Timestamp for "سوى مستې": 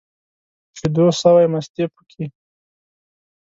1.21-1.83